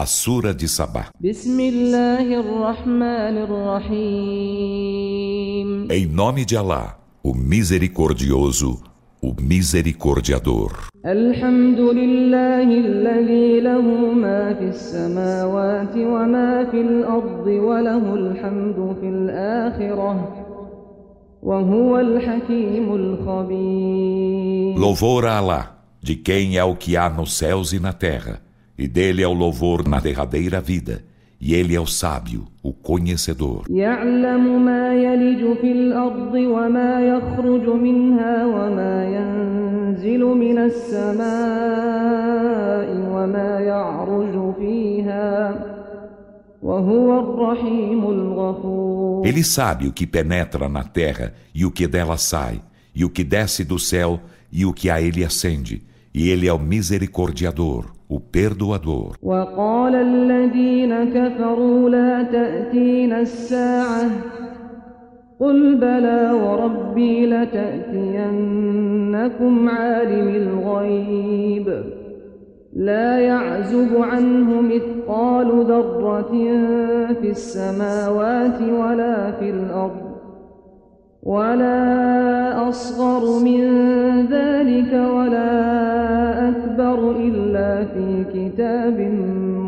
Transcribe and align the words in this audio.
a 0.00 0.06
Sura 0.06 0.54
de 0.54 0.66
Sabá. 0.66 1.10
Em 5.90 6.06
nome 6.06 6.46
de 6.46 6.56
Alá, 6.56 6.98
o 7.22 7.34
Misericordioso, 7.34 8.82
o 9.20 9.34
Misericordiador. 9.38 10.86
Louvor 24.78 25.26
a 25.26 25.36
Alá, 25.36 25.76
de 26.00 26.16
quem 26.16 26.56
é 26.56 26.64
o 26.64 26.74
que 26.74 26.96
há 26.96 27.10
nos 27.10 27.34
céus 27.34 27.74
e 27.74 27.78
na 27.78 27.92
terra 27.92 28.48
e 28.80 28.88
dele 28.88 29.22
é 29.22 29.28
o 29.28 29.34
louvor 29.34 29.86
na 29.86 30.00
derradeira 30.00 30.58
vida. 30.58 31.04
E 31.38 31.54
ele 31.54 31.76
é 31.76 31.80
o 31.80 31.86
sábio, 31.86 32.46
o 32.62 32.72
conhecedor. 32.72 33.64
Ele 49.26 49.44
sabe 49.44 49.88
o 49.88 49.92
que 49.92 50.06
penetra 50.06 50.70
na 50.70 50.84
terra 50.84 51.34
e 51.54 51.66
o 51.66 51.70
que 51.70 51.86
dela 51.86 52.16
sai, 52.16 52.62
e 52.94 53.04
o 53.04 53.10
que 53.10 53.24
desce 53.24 53.62
do 53.62 53.78
céu 53.78 54.18
e 54.50 54.64
o 54.64 54.72
que 54.72 54.88
a 54.88 55.02
ele 55.02 55.22
ascende, 55.22 55.82
e 56.14 56.30
ele 56.30 56.48
é 56.48 56.52
o 56.52 56.58
misericordiador, 56.58 57.99
o 58.10 58.18
perdoador. 58.18 59.16
وقال 59.22 59.94
الذين 59.94 61.04
كفروا 61.04 61.90
لا 61.90 62.22
تأتينا 62.22 63.20
الساعة. 63.20 64.04
قل 65.40 65.74
بلى 65.74 66.30
وربي 66.30 67.26
لتأتينكم 67.26 68.48
عالم 69.68 70.28
الغيب. 70.28 71.84
لا 72.72 73.18
يعزب 73.18 73.96
عنه 74.00 74.60
مثقال 74.60 75.64
ذرة 75.64 76.32
في 77.20 77.30
السماوات 77.30 78.62
ولا 78.62 79.30
في 79.30 79.50
الأرض. 79.50 80.09
ولا 81.23 82.69
أصغر 82.69 83.39
من 83.39 83.61
ذلك 84.27 84.93
ولا 84.93 85.51
أكبر 86.49 87.11
إلا 87.11 87.85
في 87.85 88.25
كتاب 88.33 88.99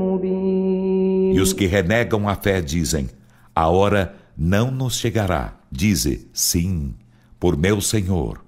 مبين 0.02 1.36
E 1.36 1.40
os 1.40 1.54
que 1.54 1.66
renegam 1.68 2.28
a 2.28 2.36
fé 2.36 2.62
dizem, 2.62 3.10
a 3.56 3.68
hora 3.68 4.16
não 4.38 4.72
nos 4.72 4.98
chegará. 4.98 5.56
Dize, 5.72 6.30
sim, 6.34 6.96
por 7.40 7.58
meu 7.58 7.82
Senhor. 7.82 8.44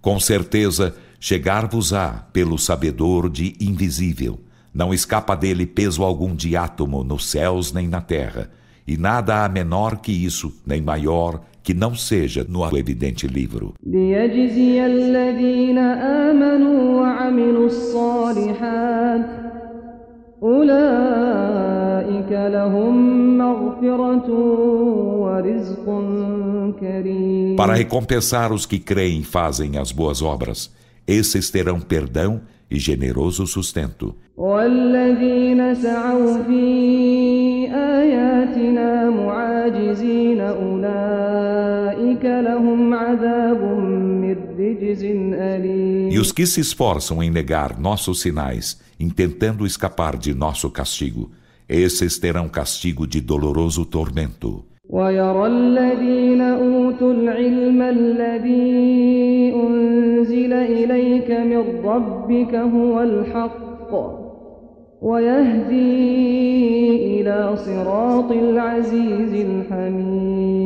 Com 0.00 0.18
certeza, 0.18 0.94
chegar-vos-á 1.20 2.26
pelo 2.32 2.58
sabedor 2.58 3.30
de 3.30 3.56
invisível. 3.60 4.40
Não 4.72 4.92
escapa 4.92 5.36
dele 5.36 5.66
peso 5.66 6.02
algum 6.02 6.34
de 6.34 6.56
átomo 6.56 7.04
nos 7.04 7.30
céus 7.30 7.72
nem 7.72 7.86
na 7.86 8.00
terra, 8.00 8.50
e 8.86 8.96
nada 8.96 9.44
há 9.44 9.48
menor 9.48 9.98
que 9.98 10.12
isso, 10.12 10.52
nem 10.66 10.82
maior, 10.82 11.40
que 11.69 11.73
não 11.75 11.93
seja 11.93 12.43
no 12.49 12.65
evidente 12.75 13.27
livro. 13.27 13.75
Para 27.55 27.75
recompensar 27.75 28.51
os 28.51 28.65
que 28.65 28.79
creem 28.79 29.19
e 29.19 29.23
fazem 29.23 29.77
as 29.77 29.91
boas 29.91 30.23
obras, 30.23 30.73
esses 31.05 31.51
terão 31.51 31.79
perdão 31.79 32.41
e 32.41 32.58
e 32.69 32.77
generoso 32.79 33.47
sustento. 33.47 34.15
E 46.11 46.19
os 46.19 46.31
que 46.31 46.45
se 46.45 46.61
esforçam 46.61 47.23
em 47.23 47.29
negar 47.29 47.79
nossos 47.79 48.21
sinais, 48.21 48.79
intentando 48.99 49.65
escapar 49.65 50.17
de 50.17 50.33
nosso 50.33 50.69
castigo, 50.69 51.31
esses 51.67 52.17
terão 52.17 52.49
castigo 52.49 53.05
de 53.05 53.21
doloroso 53.21 53.85
tormento. 53.85 54.65
ويرى 54.88 55.46
الذين 55.46 56.40
أوتوا 56.40 57.12
العلم 57.12 57.82
الذي 57.82 59.54
أنزل 59.54 60.52
إليك 60.52 61.30
من 61.30 61.84
ربك 61.84 62.54
هو 62.54 63.02
الحق 63.02 64.24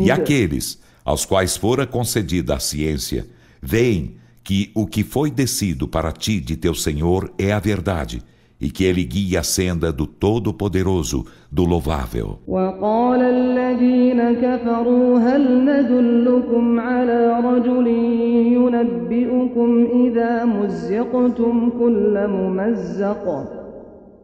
E 0.01 0.11
aqueles 0.12 0.79
aos 1.05 1.25
quais 1.25 1.56
fora 1.56 1.87
concedida 1.87 2.55
a 2.55 2.61
ciência, 2.61 3.27
veem 3.61 4.15
que 4.45 4.71
o 4.77 4.87
que 4.87 5.03
foi 5.03 5.31
descido 5.31 5.89
para 5.89 6.12
ti 6.12 6.39
de 6.39 6.56
teu 6.56 6.73
Senhor 6.73 7.33
é 7.37 7.51
a 7.51 7.59
verdade, 7.59 8.23
e 8.62 8.71
que 8.71 8.84
ele 8.84 9.05
guia 9.05 9.41
a 9.41 9.43
senda 9.43 9.93
do 9.93 10.06
Todo-Poderoso, 10.06 11.25
do 11.51 11.65
Louvável. 11.65 12.39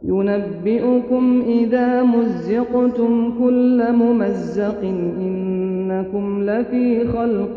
ينبئكم 0.06 1.42
إذا 1.48 2.02
مزقتم 2.02 3.34
كل 3.38 3.92
ممزق 3.92 4.80
إنكم 4.82 6.42
لفي 6.42 7.08
خلق 7.08 7.56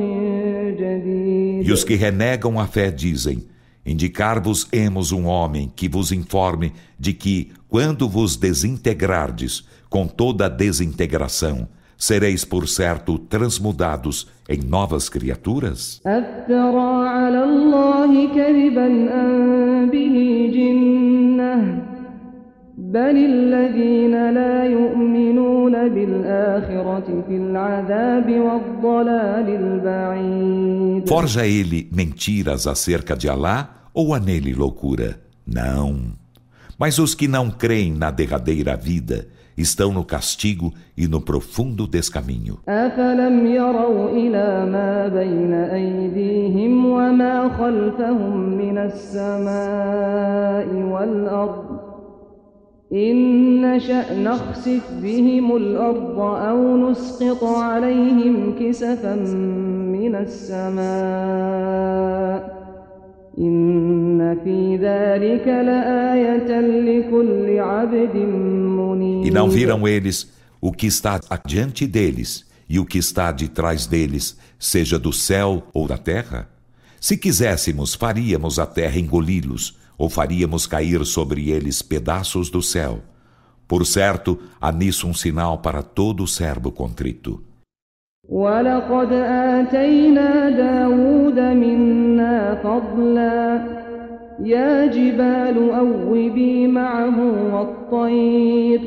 جديد 0.80 1.68
E 1.68 1.72
os 1.72 1.84
que 1.84 1.96
renegam 1.96 2.58
a 2.58 2.66
fé 2.66 2.90
dizem 2.90 3.44
Indicar-vos-emos 3.85 5.11
um 5.11 5.27
homem 5.27 5.73
que 5.75 5.89
vos 5.89 6.13
informe 6.13 6.73
de 6.99 7.13
que, 7.13 7.51
quando 7.69 8.09
vos 8.09 8.37
desintegrardes 8.37 9.65
com 9.91 10.07
toda 10.07 10.47
a 10.47 10.49
desintegração, 10.49 11.69
sereis 11.99 12.45
por 12.45 12.69
certo 12.69 13.19
transmudados 13.19 14.29
em 14.49 14.59
novas 14.59 15.09
criaturas? 15.09 16.01
بل 22.92 23.18
الذين 23.18 24.30
لا 24.32 24.64
يؤمنون 24.66 25.90
بالآخرة 25.90 27.24
في 27.28 27.36
العذاب 27.38 28.40
والضلال 28.40 29.50
البعيد 29.50 31.08
Forja 31.08 31.46
ele 31.48 31.90
mentiras 31.92 32.68
acerca 32.68 33.16
de 33.16 33.30
Alá 33.30 33.70
ou 33.94 34.14
há 34.14 34.20
nele 34.20 34.54
loucura? 34.54 35.20
Não. 35.46 35.96
Mas 36.78 37.00
os 37.00 37.16
que 37.16 37.28
não 37.28 37.50
creem 37.50 37.92
na 37.94 38.12
derradeira 38.12 38.76
vida 38.76 39.28
estão 39.58 39.92
no 39.92 40.06
castigo 40.06 40.72
e 40.96 41.08
no 41.08 41.20
profundo 41.22 41.88
descaminho. 41.88 42.60
أفلم 42.70 43.46
يروا 43.46 44.10
إلى 44.10 44.66
ما 44.72 45.08
بين 45.08 45.54
أيديهم 45.54 46.86
وما 46.86 47.58
خلفهم 47.58 48.38
من 48.38 48.78
السماء 48.78 50.68
والأرض 50.76 51.81
إن 52.92 53.62
نشأ 53.62 54.20
نخسف 54.20 54.92
بهم 55.04 55.56
الأرض 55.56 56.20
أو 56.20 56.90
نسقط 56.92 57.44
عليهم 57.44 58.56
كسفا 58.60 59.16
من 59.96 60.16
السماء 60.16 61.78
إن 63.40 64.38
في 64.44 64.78
ذلك 64.78 65.48
لآية 65.48 66.62
لكل 66.62 67.60
عبد 67.60 68.16
منيب 68.16 69.26
E 69.26 69.32
não 69.32 69.50
viram 69.50 69.88
eles 69.88 70.28
o 70.62 70.72
que 70.72 70.88
está 70.88 71.20
adiante 71.30 71.86
deles 71.86 72.46
e 72.70 72.80
o 72.80 72.86
que 72.86 72.98
está 72.98 73.32
de 73.32 73.50
trás 73.50 73.86
deles, 73.86 74.38
seja 74.58 74.98
do 74.98 75.12
céu 75.14 75.64
ou 75.74 75.88
da 75.88 75.98
terra? 75.98 76.50
Se 77.00 77.18
quiséssemos, 77.18 77.94
faríamos 77.94 78.58
a 78.60 78.66
terra 78.66 78.98
engoli-los 78.98 79.78
ou 79.98 80.10
faríamos 80.10 80.68
cair 80.68 81.06
sobre 81.06 81.50
eles 81.50 81.82
pedaços 81.82 82.50
do 82.50 82.62
céu. 82.62 83.02
Por 83.68 83.86
certo, 83.86 84.40
há 84.62 84.72
nisso 84.72 85.08
um 85.08 85.14
sinal 85.14 85.58
para 85.60 85.82
todo 85.82 86.28
servo 86.28 86.72
contrito. 86.72 87.42
ولقد 88.30 89.14
آتينا 89.14 90.50
داود 90.50 91.40
منا 91.40 92.56
فضلا 92.64 93.64
يا 94.44 94.86
جبال 94.86 95.58
أوبي 95.72 96.68
معه 96.68 97.18
والطير 97.54 98.82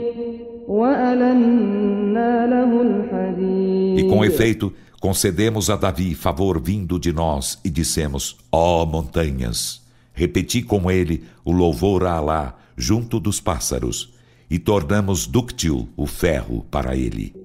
وألنا 0.68 2.46
له 2.46 2.82
الحديد 2.82 3.98
E 3.98 4.08
com 4.08 4.24
efeito, 4.24 4.72
concedemos 5.00 5.68
a 5.70 5.76
Davi 5.76 6.14
favor 6.14 6.60
vindo 6.60 6.98
de 6.98 7.12
nós 7.12 7.58
e 7.64 7.70
dissemos: 7.70 8.36
Ó 8.52 8.86
montanhas, 8.86 9.82
Repeti 10.15 10.63
com 10.63 10.89
ele 10.89 11.23
o 11.43 11.51
louvor 11.51 12.05
a 12.05 12.13
Alá 12.13 12.55
junto 12.77 13.19
dos 13.19 13.39
pássaros 13.39 14.15
e 14.49 14.57
tornamos 14.57 15.27
dúctil 15.27 15.89
o 15.97 16.05
ferro 16.05 16.65
para 16.71 16.95
ele. 16.95 17.35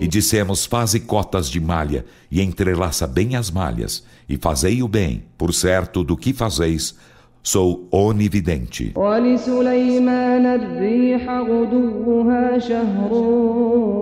E 0.00 0.08
dissemos: 0.08 0.64
Faze 0.64 1.00
cotas 1.00 1.50
de 1.50 1.60
malha 1.60 2.06
e 2.30 2.40
entrelaça 2.40 3.06
bem 3.06 3.36
as 3.36 3.50
malhas, 3.50 4.02
e 4.26 4.38
fazei 4.38 4.82
o 4.82 4.88
bem, 4.88 5.24
por 5.36 5.52
certo 5.52 6.02
do 6.02 6.16
que 6.16 6.32
fazeis 6.32 6.96
sou 7.43 7.87
onividente. 7.91 8.91
ولسليمان 8.95 10.45
الريح 10.45 11.29
غدوها 11.29 12.59
شهر 12.59 13.13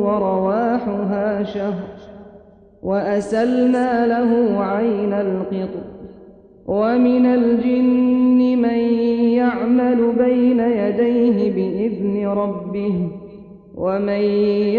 ورواحها 0.06 1.44
شهر 1.44 1.88
وأسلنا 2.84 4.08
له 4.08 4.64
عين 4.64 5.14
القطر 5.14 5.84
ومن 6.66 7.26
الجن 7.26 8.40
من 8.62 8.80
يعمل 9.42 10.14
بين 10.18 10.60
يديه 10.60 11.38
بإذن 11.52 12.28
ربه 12.28 12.96
ومن 13.76 14.24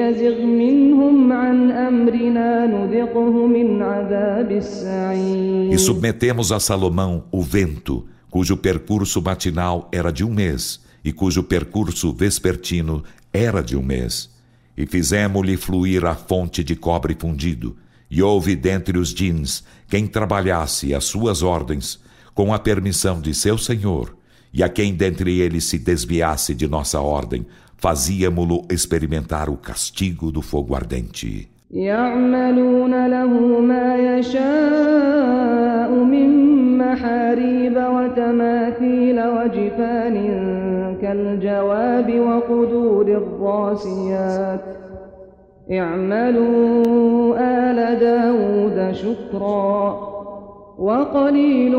يزغ 0.00 0.44
منهم 0.44 1.32
عن 1.32 1.70
أمرنا 1.70 2.66
نذقه 2.66 3.46
من 3.46 3.82
عذاب 3.82 4.50
السعير 4.52 5.72
E 5.72 5.78
submetemos 5.78 6.50
a 6.52 6.58
Salomão 6.60 7.24
o 7.30 7.42
vento, 7.42 8.04
cujo 8.31 8.55
percurso 8.55 9.21
matinal 9.21 9.89
era 9.91 10.09
de 10.09 10.23
um 10.23 10.33
mês, 10.33 10.79
e 11.03 11.11
cujo 11.11 11.43
percurso 11.43 12.13
vespertino 12.13 13.03
era 13.33 13.61
de 13.61 13.75
um 13.75 13.83
mês. 13.83 14.29
E 14.77 14.87
fizemos-lhe 14.87 15.57
fluir 15.57 16.05
a 16.05 16.15
fonte 16.15 16.63
de 16.63 16.73
cobre 16.73 17.13
fundido, 17.13 17.75
e 18.09 18.23
houve 18.23 18.55
dentre 18.55 18.97
os 18.97 19.13
djins 19.13 19.65
quem 19.89 20.07
trabalhasse 20.07 20.95
as 20.95 21.03
suas 21.03 21.43
ordens, 21.43 21.99
com 22.33 22.53
a 22.53 22.57
permissão 22.57 23.19
de 23.19 23.33
seu 23.33 23.57
senhor, 23.57 24.15
e 24.53 24.63
a 24.63 24.69
quem 24.69 24.93
dentre 24.95 25.39
eles 25.41 25.65
se 25.65 25.77
desviasse 25.77 26.55
de 26.55 26.67
nossa 26.67 27.01
ordem, 27.01 27.45
fazíamo-lo 27.77 28.65
experimentar 28.71 29.49
o 29.49 29.57
castigo 29.57 30.31
do 30.31 30.41
fogo 30.41 30.73
ardente. 30.73 31.49
يعملون 31.73 33.07
له 33.07 33.59
ما 33.59 34.18
يشاء 34.18 35.91
من 35.91 36.29
محاريب 36.77 37.75
وتماثيل 37.75 39.19
وجفان 39.19 40.18
كالجواب 41.01 42.19
وقدور 42.19 43.07
الراسيات. 43.07 44.62
اعملوا 45.71 47.35
آل 47.39 48.00
داود 48.00 48.94
شكرا 48.95 50.12
وقليل 50.77 51.77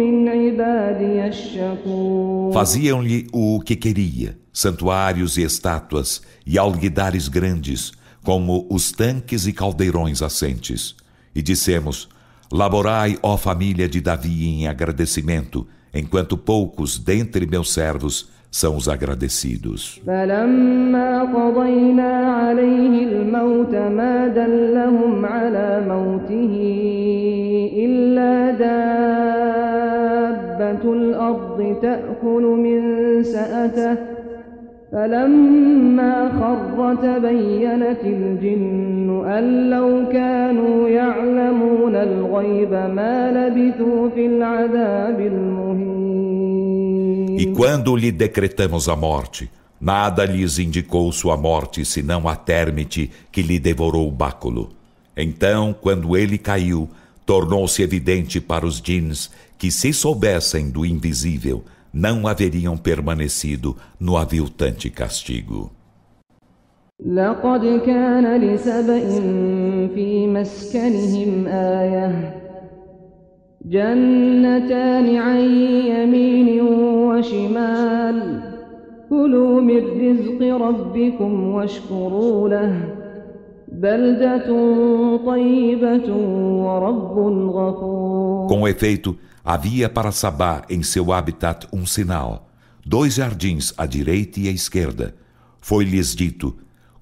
من 0.00 0.28
عبادي 0.28 1.26
الشكور. 1.26 2.52
Faziam-lhe 2.52 3.26
o 3.32 3.60
que 3.60 3.76
queria, 3.76 4.36
santuários 4.52 5.36
e 5.36 5.42
estátuas, 5.42 6.22
e 6.46 6.58
alguidares 6.58 7.28
grandes, 7.28 7.92
como 8.27 8.65
os 8.69 8.91
tanques 8.91 9.45
e 9.47 9.53
caldeirões 9.53 10.21
assentes. 10.21 10.95
E 11.35 11.41
dissemos: 11.41 12.07
Laborai, 12.51 13.17
ó 13.21 13.35
família 13.37 13.89
de 13.89 13.99
Davi, 13.99 14.47
em 14.47 14.67
agradecimento, 14.67 15.67
enquanto 15.93 16.37
poucos 16.37 16.99
dentre 16.99 17.45
meus 17.45 17.73
servos 17.73 18.29
são 18.51 18.75
os 18.77 18.87
agradecidos. 18.87 20.01
فلما 20.05 21.23
قضينا 21.23 22.11
عليه 22.27 23.03
الموت 23.07 23.75
ما 23.75 24.27
دلهم 24.27 25.25
على 25.25 25.83
موته 25.87 26.53
إلا 27.85 28.51
دابة 29.43 29.73
الأرض 30.93 31.59
تأكل 31.81 32.43
من 32.65 32.81
سأته 33.23 33.97
فلما 34.91 36.29
خر 36.39 36.56
تبينت 36.95 38.01
الجن 38.03 39.25
أن 39.25 39.69
لو 39.69 40.09
كانوا 40.11 40.89
يعلمون 40.89 41.95
الغيب 41.95 42.71
ما 42.71 43.31
لبثوا 43.31 44.09
في 44.09 44.25
العذاب 44.25 45.19
المهين 45.19 46.03
E 47.35 47.47
quando 47.47 47.95
lhe 47.95 48.11
decretamos 48.11 48.87
a 48.87 48.95
morte, 48.95 49.49
nada 49.81 50.23
lhes 50.23 50.59
indicou 50.59 51.11
sua 51.11 51.35
morte 51.35 51.83
senão 51.83 52.27
a 52.27 52.35
térmite 52.35 53.09
que 53.31 53.41
lhe 53.41 53.59
devorou 53.59 54.07
o 54.07 54.11
báculo. 54.11 54.69
Então, 55.17 55.75
quando 55.81 56.15
ele 56.15 56.37
caiu, 56.37 56.87
tornou-se 57.25 57.81
evidente 57.81 58.39
para 58.39 58.65
os 58.65 58.79
djinns 58.79 59.31
que, 59.57 59.71
se 59.71 59.91
soubessem 59.93 60.69
do 60.69 60.85
invisível, 60.85 61.63
não 61.91 62.27
haveriam 62.27 62.77
permanecido 62.77 63.75
no 63.99 64.15
aviltante 64.15 64.89
castigo. 64.89 65.71
لقد 67.06 67.80
كان 67.86 68.40
لسبإ 68.40 69.08
في 69.94 70.26
مسكنهم 70.26 71.46
آية 71.46 72.34
جنتان 73.64 75.16
عن 75.16 75.40
يمين 75.86 76.60
وشمال 76.60 78.40
كلوا 79.08 79.60
من 79.60 79.76
رزق 79.76 80.56
ربكم 80.56 81.54
واشكروا 81.54 82.48
له 82.48 82.94
بلدة 83.72 84.46
طيبة 85.26 86.12
ورب 86.64 87.18
غفور 87.54 88.48
Com 88.48 88.66
efeito, 88.66 89.16
havia 89.44 89.88
para 89.88 90.10
Sabá 90.10 90.62
em 90.68 90.82
seu 90.82 91.12
habitat 91.12 91.68
um 91.72 91.86
sinal, 91.86 92.48
dois 92.84 93.14
jardins 93.14 93.72
à 93.76 93.86
direita 93.86 94.40
e 94.40 94.48
à 94.48 94.50
esquerda. 94.50 95.14
Foi-lhes 95.60 96.16
dito: 96.16 96.56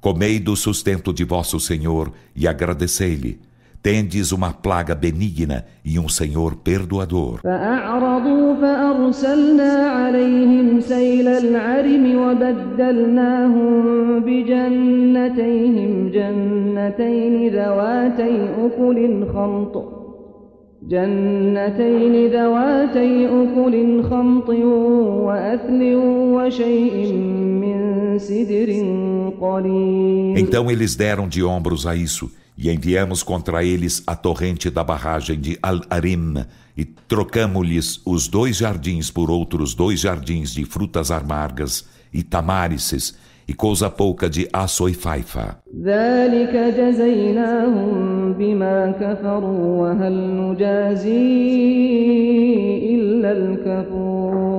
Comei 0.07 0.39
do 0.39 0.55
sustento 0.55 1.13
de 1.13 1.25
vosso 1.25 1.59
Senhor 1.59 2.13
e 2.37 2.47
agradecei-lhe. 2.47 3.41
Tendes 3.83 4.31
uma 4.31 4.53
plaga 4.53 4.95
benigna 4.95 5.65
e 5.85 5.99
um 5.99 6.09
Senhor 6.09 6.55
perdoador. 6.55 7.41
فأعرضوا 7.43 8.55
فأرسلنا 8.55 9.73
عليهم 9.99 10.81
سيل 10.81 11.29
العرم 11.29 12.17
وبدلناهم 12.23 13.75
بجنتيهم 14.21 16.11
جنتين 16.11 17.49
ذواتي 17.49 18.37
أكل 18.67 19.27
خمط 19.35 19.75
جنتين 20.83 22.27
ذواتي 22.31 23.27
أكل 23.27 24.03
خمط 24.03 24.49
وأثل 25.27 25.95
وشيء 26.37 27.13
من 27.63 27.96
Então 30.37 30.71
eles 30.71 30.95
deram 30.97 31.29
de 31.29 31.43
ombros 31.43 31.87
a 31.87 31.95
isso, 31.95 32.31
e 32.57 32.71
enviamos 32.71 33.23
contra 33.23 33.63
eles 33.63 34.03
a 34.07 34.17
torrente 34.17 34.71
da 34.71 34.83
barragem 34.83 35.39
de 35.39 35.59
Al-Arim, 35.63 36.45
e 36.77 36.85
trocamos-lhes 36.85 38.01
os 38.05 38.29
dois 38.29 38.57
jardins 38.57 39.11
por 39.11 39.31
outros 39.31 39.75
dois 39.75 40.01
jardins 40.01 40.53
de 40.53 40.65
frutas 40.65 41.11
amargas 41.11 41.87
e 42.13 42.23
tamarices, 42.23 43.15
e 43.49 43.55
coisa 43.55 43.89
pouca 43.89 44.29
de 44.29 44.49
aço 44.53 44.89
e 44.89 44.95
faifa. 44.95 45.59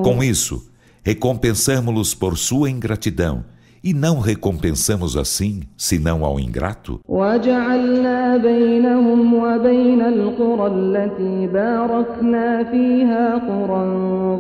Com 0.04 0.24
isso, 0.24 0.70
recompensamo-los 1.07 2.15
por 2.15 2.39
sua 2.39 2.71
ingratidão 2.71 3.45
e 3.85 3.93
não 3.93 4.21
recompensamos 4.21 5.17
assim, 5.17 5.63
senão 5.77 6.25
ao 6.25 6.39
ingrato. 6.39 7.01
وجعلنا 7.09 8.37
بينهم 8.37 9.35
وبين 9.35 10.01
القرى 10.01 10.67
التي 10.75 11.47
باركنا 11.47 12.65
فيها 12.71 13.35
قرى 13.35 13.83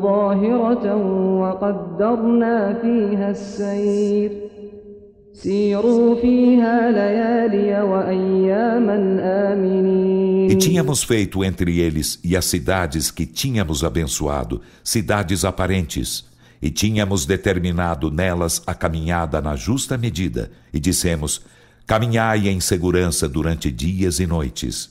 ظاهرة 0.02 0.96
وقدرنا 1.40 2.78
فيها 2.82 3.30
السير 3.30 4.30
سيروا 5.32 6.14
فيها 6.20 6.90
ليالي 6.90 7.82
وأياما 7.82 9.18
آمنين 9.52 10.50
E 10.50 10.54
tínhamos 10.54 11.02
feito 11.02 11.42
entre 11.42 11.80
eles 11.80 12.20
e 12.22 12.36
as 12.36 12.44
cidades 12.44 13.10
que 13.10 13.26
tínhamos 13.26 13.82
abençoado, 13.82 14.60
cidades 14.84 15.44
aparentes, 15.44 16.24
e 16.60 16.70
tínhamos 16.70 17.26
determinado 17.26 18.10
nelas 18.10 18.62
a 18.66 18.74
caminhada 18.74 19.40
na 19.40 19.56
justa 19.56 19.98
medida, 19.98 20.50
e 20.72 20.78
dissemos: 20.78 21.42
Caminhai 21.86 22.48
em 22.48 22.60
segurança 22.60 23.28
durante 23.28 23.70
dias 23.70 24.20
e 24.20 24.26
noites. 24.26 24.90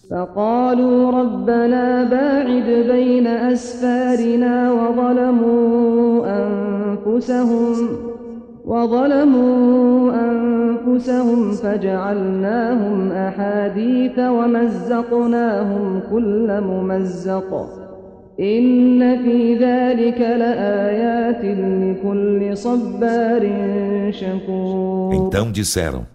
وظلموا 8.65 10.13
أنفسهم 10.13 11.51
فجعلناهم 11.51 13.11
أحاديث 13.11 14.19
ومزقناهم 14.19 16.01
كل 16.11 16.61
ممزق 16.61 17.81
إن 18.39 19.23
في 19.23 19.55
ذلك 19.55 20.19
لآيات 20.19 21.43
لكل 21.43 22.57
صبار 22.57 23.43
شكور 24.11 25.13
Então 25.13 25.51
disseram, 25.51 26.07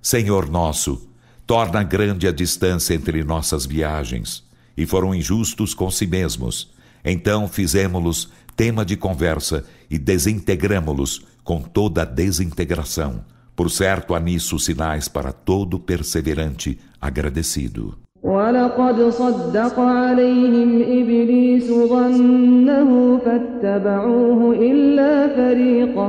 Senhor 0.00 0.48
nosso, 0.48 1.08
torna 1.46 1.82
grande 1.82 2.26
a 2.26 2.32
distância 2.32 2.94
entre 2.94 3.22
nossas 3.22 3.66
viagens, 3.66 4.42
e 4.76 4.86
foram 4.86 5.14
injustos 5.14 5.74
com 5.74 5.90
si 5.90 6.06
mesmos. 6.06 6.72
Então 7.04 7.46
fizemos-los 7.46 8.30
tema 8.56 8.84
de 8.84 8.96
conversa 8.96 9.64
e 9.90 9.98
desintegramos-los 9.98 11.24
com 11.42 11.60
toda 11.60 12.02
a 12.02 12.04
desintegração. 12.04 13.24
Por 13.54 13.70
certo, 13.70 14.14
há 14.14 14.20
nisso 14.20 14.58
sinais 14.58 15.06
para 15.06 15.32
todo 15.32 15.78
perseverante 15.78 16.78
agradecido. 17.00 17.98
ولقد 18.22 19.08
صدق 19.10 19.80
عليهم 19.80 20.82
إبليس 20.82 21.70
ظنه 21.70 23.18
فاتبعوه 23.18 24.56
إلا 24.56 25.28
فريقا 25.36 26.08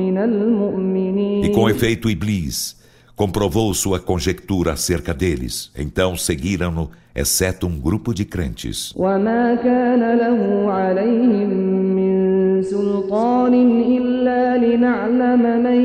من 0.00 0.18
المؤمنين 0.18 1.44
E 1.44 1.48
com 1.48 1.68
efeito, 1.70 2.10
Iblis 2.10 2.76
comprovou 3.16 3.72
sua 3.72 3.98
conjectura 3.98 4.72
acerca 4.72 5.14
deles. 5.14 5.70
Então 5.76 6.14
seguiram-no, 6.16 6.90
exceto 7.14 7.66
um 7.66 7.80
grupo 7.80 8.12
de 8.12 8.24
crentes. 8.26 8.92
وما 8.96 9.54
كان 9.54 10.18
له 10.18 10.72
عليهم 10.72 11.50
من 11.96 12.62
سلطان 12.62 13.54
إلا 13.96 14.56
لنعلم 14.56 15.42
من 15.64 15.80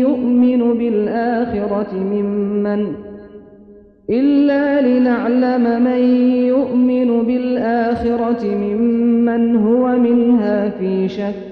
يؤمن 0.00 0.78
بالآخرة 0.78 1.94
ممن 1.94 3.03
إلا 4.10 4.80
لنعلم 4.82 5.84
من 5.84 6.02
يؤمن 6.46 7.26
بالآخرة 7.26 8.44
ممن 8.44 9.56
هو 9.56 9.98
منها 9.98 10.70
في 10.70 11.08
شك 11.08 11.50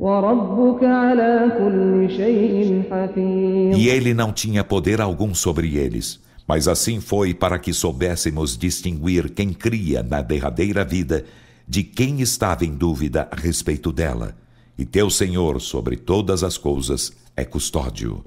وربك 0.00 0.84
على 0.84 1.52
كل 1.58 2.16
شيء 2.16 2.82
حفيظ 2.90 3.76
E 3.76 3.88
ele 3.88 4.14
não 4.14 4.32
tinha 4.32 4.62
poder 4.64 5.00
algum 5.00 5.34
sobre 5.34 5.76
eles. 5.76 6.20
Mas 6.46 6.68
assim 6.68 7.00
foi 7.00 7.32
para 7.34 7.58
que 7.58 7.72
soubéssemos 7.72 8.56
distinguir 8.56 9.30
quem 9.30 9.52
cria 9.52 10.02
na 10.02 10.20
derradeira 10.22 10.84
vida 10.84 11.24
de 11.68 11.82
quem 11.82 12.20
estava 12.20 12.64
em 12.64 12.74
dúvida 12.74 13.28
a 13.30 13.36
respeito 13.36 13.92
dela. 13.92 14.34
E 14.78 14.84
teu 14.84 15.08
Senhor 15.08 15.60
sobre 15.60 15.96
todas 15.96 16.42
as 16.42 16.58
coisas 16.58 17.12
é 17.36 17.44
custódio. 17.44 18.22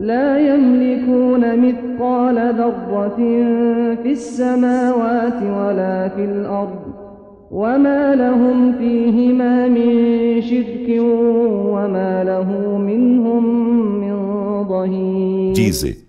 لا 0.00 0.38
يملكون 0.38 1.42
مثقال 1.60 2.36
ذرة 2.56 3.16
في 4.02 4.12
السماوات 4.12 5.42
ولا 5.42 6.08
في 6.08 6.24
الأرض 6.24 6.80
وما 7.50 8.14
لهم 8.14 8.78
فيهما 8.78 9.68
من 9.68 10.42
شرك 10.42 10.88
وما 11.74 12.24
له 12.24 12.78
منهم 12.78 13.44
من 14.00 14.14
ظهير 14.68 15.54
Dize, 15.54 16.06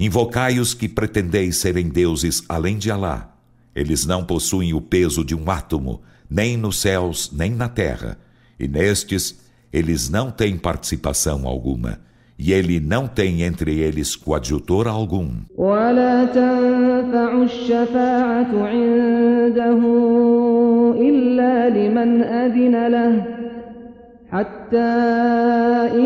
invocai 0.00 0.58
os 0.58 0.74
que 0.74 0.88
pretendeis 0.88 1.58
serem 1.58 1.88
deuses 1.88 2.42
além 2.48 2.76
de 2.76 2.90
Alá. 2.90 3.36
Eles 3.74 4.04
não 4.04 4.24
possuem 4.24 4.74
o 4.74 4.80
peso 4.80 5.24
de 5.24 5.34
um 5.34 5.48
átomo, 5.48 6.00
nem 6.30 6.56
nos 6.56 6.80
céus, 6.80 7.30
nem 7.32 7.50
na 7.50 7.68
terra. 7.68 8.18
E 8.58 8.66
nestes, 8.68 9.38
eles 9.72 10.08
não 10.08 10.30
têm 10.30 10.56
participação 10.56 11.46
alguma. 11.46 12.00
E 12.38 12.52
ele 12.52 12.80
não 12.80 13.06
tem 13.06 13.42
entre 13.42 13.78
eles 13.78 14.16
coadjutor 14.16 14.88
algum. 14.88 15.30
حتى 24.32 24.76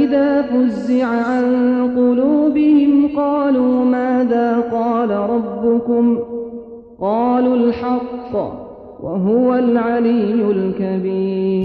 إذا 0.02 0.42
فزع 0.42 1.06
عن 1.06 1.44
قلوبهم 1.96 3.16
قالوا 3.16 3.84
ماذا 3.84 4.60
قال 4.60 5.10
ربكم 5.10 6.18
قالوا 7.00 7.56
الحق 7.56 8.36
وهو 8.36 8.36
العلي 8.36 8.59
الكبير 8.59 8.59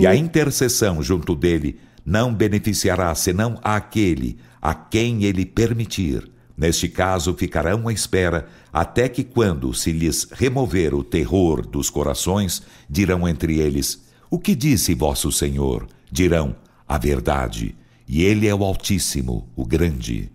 e 0.00 0.06
a 0.06 0.16
intercessão 0.16 1.02
junto 1.02 1.34
dele 1.34 1.78
não 2.04 2.32
beneficiará 2.32 3.14
senão 3.14 3.58
aquele 3.62 4.38
a 4.62 4.74
quem 4.74 5.24
ele 5.24 5.44
permitir. 5.44 6.30
Neste 6.56 6.88
caso, 6.88 7.34
ficarão 7.34 7.86
à 7.86 7.92
espera 7.92 8.46
até 8.72 9.08
que, 9.08 9.22
quando 9.22 9.74
se 9.74 9.92
lhes 9.92 10.26
remover 10.32 10.94
o 10.94 11.04
terror 11.04 11.66
dos 11.66 11.90
corações, 11.90 12.62
dirão 12.88 13.28
entre 13.28 13.58
eles: 13.58 14.08
O 14.30 14.38
que 14.38 14.54
disse 14.54 14.94
vosso 14.94 15.30
Senhor? 15.30 15.86
Dirão: 16.10 16.56
A 16.88 16.96
verdade. 16.96 17.76
E 18.08 18.22
ele 18.22 18.46
é 18.46 18.54
o 18.54 18.62
Altíssimo, 18.64 19.48
o 19.56 19.66
Grande. 19.66 20.30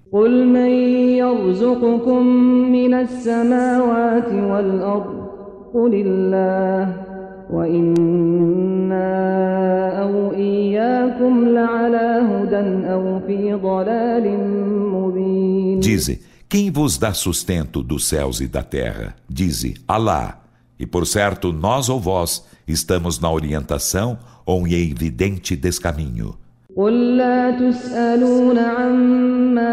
Dize, 15.80 16.22
quem 16.50 16.70
vos 16.70 16.98
dá 16.98 17.13
sustento 17.13 17.82
dos 17.82 18.06
céus 18.06 18.42
e 18.42 18.48
da 18.48 18.62
terra? 18.62 19.16
Dize, 19.30 19.75
Alá. 19.88 20.44
E 20.78 20.86
por 20.86 21.08
certo, 21.08 21.54
nós 21.54 21.88
ou 21.88 22.01
vós 22.01 22.46
estamos 22.68 23.20
na 23.20 23.32
orientação 23.32 24.20
ou 24.46 24.68
em 24.68 24.74
evidente 24.74 25.56
descaminho. 25.56 26.36
قل 26.76 27.16
لا 27.16 27.50
تسألون 27.50 28.59
عما 28.59 29.73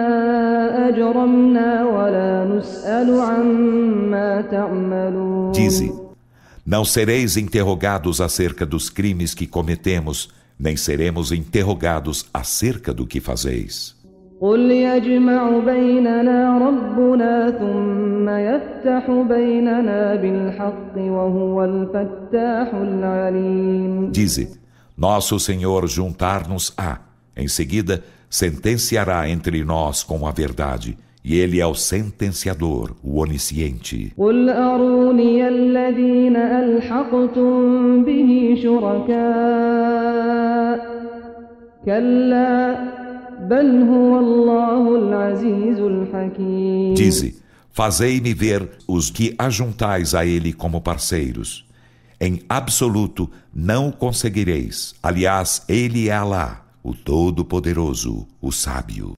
أجرمنا 0.90 1.84
ولا 1.86 2.46
نسأل 2.46 3.20
عما 3.20 4.42
تعملون 4.42 5.52
Dize, 5.54 5.92
não 6.66 6.86
sereis 6.86 7.36
interrogados 7.36 8.22
acerca 8.22 8.66
dos 8.66 8.90
crimes 8.90 9.34
que 9.36 9.46
cometemos, 9.46 10.30
nem 10.58 10.78
seremos 10.78 11.32
interrogados 11.32 12.26
acerca 12.34 12.94
do 12.94 13.06
que 13.06 13.20
fazeis. 13.20 13.96
قل 14.42 14.72
يجمع 14.72 15.60
بيننا 15.60 16.58
ربنا 16.58 17.52
ثم 17.52 18.30
يفتح 18.30 19.12
بيننا 19.30 20.16
بالحق 20.16 20.96
وهو 20.98 21.64
الفتاح 21.64 22.74
العليم 22.74 24.12
Dize, 24.12 24.57
nosso 24.99 25.39
Senhor 25.39 25.87
juntar-nos-á. 25.87 26.99
Em 27.37 27.47
seguida, 27.47 28.03
sentenciará 28.29 29.31
entre 29.31 29.65
nós 29.65 30.03
com 30.03 30.27
a 30.27 30.33
verdade. 30.33 30.99
E 31.25 31.37
ele 31.37 31.61
é 31.61 31.67
o 31.67 31.75
sentenciador, 31.75 32.97
o 33.01 33.21
onisciente. 33.21 34.13
Dize: 46.97 47.41
Fazei-me 47.71 48.35
ver 48.35 48.69
os 48.89 49.11
que 49.13 49.33
ajuntais 49.39 50.13
a 50.13 50.27
ele 50.27 50.53
como 50.53 50.81
parceiros. 50.81 51.68
Em 52.21 52.41
absoluto 52.49 53.31
não 53.55 53.91
o 53.91 53.93
conseguireis. 53.93 54.93
Aliás, 55.01 55.63
ele 55.69 56.09
é 56.09 56.13
Alá, 56.13 56.65
o 56.83 56.93
Todo-Poderoso, 56.93 58.27
o 58.43 58.51
Sábio. 58.51 59.13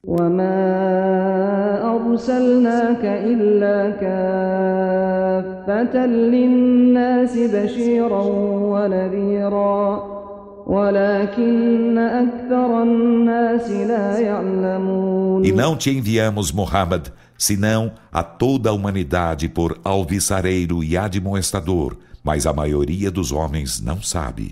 E 15.43 15.51
não 15.51 15.75
te 15.75 15.89
enviamos, 15.89 16.51
Muhammad, 16.51 17.07
senão 17.35 17.93
a 18.11 18.21
toda 18.21 18.69
a 18.69 18.73
humanidade 18.73 19.49
por 19.49 19.79
alviçareiro 19.83 20.83
e 20.83 20.95
admoestador 20.95 21.97
mas 22.23 22.45
a 22.45 22.53
maioria 22.53 23.09
dos 23.09 23.31
homens 23.31 23.81
não 23.81 24.01
sabe. 24.01 24.51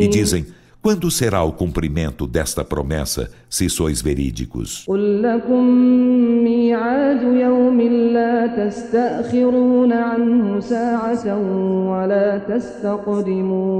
E 0.00 0.08
dizem: 0.08 0.46
quando 0.82 1.10
será 1.12 1.44
o 1.44 1.52
cumprimento 1.52 2.26
desta 2.26 2.64
promessa, 2.64 3.30
se 3.48 3.70
sois 3.70 4.02
verídicos? 4.02 4.84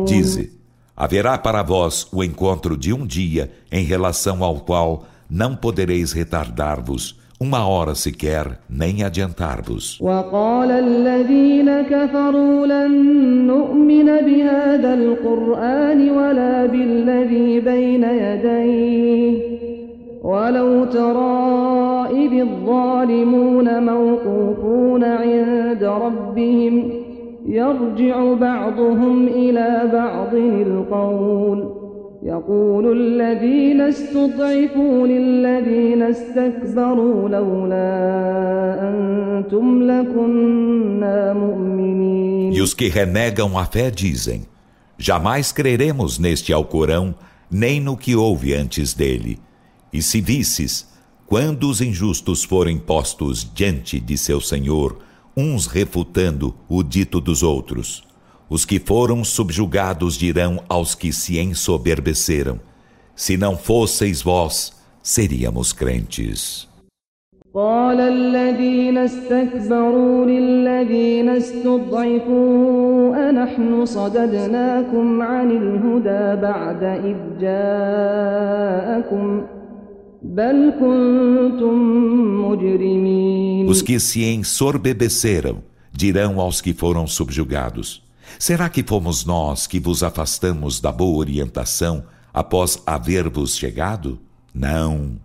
Dize: 0.06 0.52
haverá 0.96 1.36
para 1.36 1.62
vós 1.64 2.06
o 2.12 2.22
encontro 2.22 2.76
de 2.76 2.92
um 2.92 3.04
dia 3.04 3.50
em 3.72 3.84
relação 3.84 4.44
ao 4.44 4.60
qual 4.60 5.04
não 5.28 5.56
podereis 5.56 6.12
retardar-vos. 6.12 7.20
Uma 7.42 7.66
hora 7.66 7.94
sequer, 7.94 8.46
nem 8.70 9.02
adiantar-vos. 9.02 9.98
وقال 10.00 10.70
الذين 10.70 11.82
كفروا 11.82 12.66
لن 12.66 12.92
نؤمن 13.46 14.06
بهذا 14.06 14.94
القرآن 14.94 16.10
ولا 16.10 16.66
بالذي 16.66 17.60
بين 17.60 18.04
يديه 18.04 19.32
ولو 20.22 20.84
ترى 20.84 22.08
إذ 22.10 22.32
الظالمون 22.40 23.82
موقوفون 23.82 25.04
عند 25.04 25.84
ربهم 25.84 26.90
يرجع 27.46 28.34
بعضهم 28.34 29.28
إلى 29.28 29.90
بعض 29.92 30.34
القول 30.34 31.71
يقول 32.23 32.91
الذين 32.97 33.81
استضعفوا 33.81 35.07
للذين 35.07 36.01
استكبروا 36.01 37.29
لولا 37.29 37.89
أنتم 38.89 39.83
لكنا 39.83 41.33
مؤمنين 41.33 42.53
E 42.53 42.61
os 42.61 42.73
que 42.73 42.87
renegam 42.87 43.57
a 43.57 43.65
fé 43.65 43.91
dizem: 43.91 44.41
Jamais 44.97 45.51
creremos 45.51 46.17
neste 46.17 46.51
Alcorão, 46.51 47.13
nem 47.51 47.79
no 47.79 47.95
que 47.95 48.15
houve 48.15 48.53
antes 48.53 48.93
dele. 48.93 49.39
E 49.93 50.01
se 50.01 50.19
visses, 50.21 50.87
quando 51.27 51.69
os 51.69 51.81
injustos 51.81 52.43
forem 52.43 52.77
postos 52.77 53.47
diante 53.53 53.99
de 53.99 54.17
seu 54.17 54.41
Senhor, 54.41 54.97
uns 55.35 55.67
refutando 55.67 56.55
o 56.67 56.81
dito 56.81 57.21
dos 57.21 57.43
outros, 57.43 58.03
os 58.51 58.65
que 58.65 58.79
foram 58.79 59.23
subjugados 59.23 60.17
dirão 60.17 60.63
aos 60.69 60.95
que 60.95 61.11
se 61.11 61.37
ensoberbeceram: 61.39 62.59
Se 63.15 63.35
não 63.35 63.57
fosseis 63.57 64.21
vós, 64.21 64.73
seríamos 65.03 65.73
crentes. 65.73 66.67
قال 67.53 67.99
الذين 67.99 68.97
استكبروا 68.97 70.25
للذين 70.25 71.29
استضعفوا 71.29 73.29
أنحن 73.29 73.85
صددناكم 73.85 75.21
عن 75.21 75.51
الهدى 75.51 76.41
بعد 76.41 76.83
إذ 76.83 77.17
جاءكم 77.41 79.43
بل 80.23 80.73
كنتم 80.79 81.75
مجرمين 82.45 83.67
Os 83.67 83.81
que 83.81 83.99
se 83.99 84.23
ensorbebeceram 84.23 85.57
dirão 85.91 86.39
aos 86.39 86.61
que 86.61 86.73
foram 86.73 87.07
subjugados: 87.07 88.03
Será 88.41 88.69
que 88.69 88.83
fomos 88.83 89.25
nós 89.25 89.67
que 89.67 89.79
vos 89.79 90.03
afastamos 90.03 90.79
da 90.79 90.91
boa 90.91 91.17
orientação 91.17 92.03
após 92.33 92.81
haver-vos 92.85 93.55
chegado? 93.57 94.19
Não, 94.53 95.17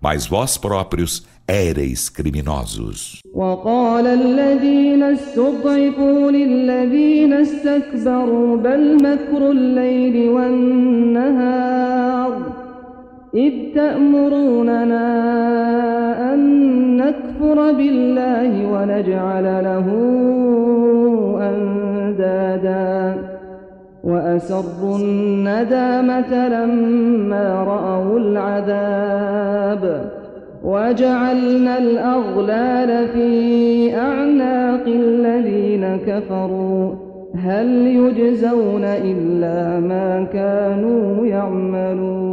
mas 0.00 0.26
vós 0.26 0.56
próprios 0.56 1.24
éreis 1.46 2.08
criminosos. 2.08 3.20
وقال 3.34 4.06
الذين 4.06 5.02
استضعفوا 5.02 6.30
للذين 6.30 7.32
استكبروا 7.32 8.56
بل 8.56 8.96
مكر 8.96 9.50
الليل 9.50 10.28
والنهار 10.28 11.80
إذ 13.34 13.74
تأمروننا 13.74 15.06
أن 16.34 17.00
نكفر 17.45 17.73
بالله 17.73 18.71
ونجعل 18.73 19.43
له 19.43 19.87
أندادا. 21.41 23.17
وأسروا 24.03 24.97
الندامة 24.99 26.47
لما 26.47 27.63
رأوا 27.63 28.19
العذاب. 28.19 29.83
وجعلنا 30.63 31.77
الأغلال 31.77 33.07
في 33.07 33.95
أعناق 33.97 34.85
الذين 34.87 35.97
كفروا. 36.07 36.93
هل 37.35 37.67
يجزون 37.87 38.83
إلا 38.83 39.79
ما 39.79 40.27
كانوا 40.33 41.25
يعملون؟ 41.25 42.24